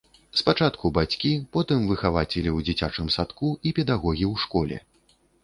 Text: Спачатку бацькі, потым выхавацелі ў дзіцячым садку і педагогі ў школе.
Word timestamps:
Спачатку 0.39 0.89
бацькі, 0.95 1.33
потым 1.57 1.83
выхавацелі 1.91 2.49
ў 2.57 2.67
дзіцячым 2.69 3.13
садку 3.17 3.53
і 3.67 3.75
педагогі 3.81 4.25
ў 4.33 4.47
школе. 4.47 4.77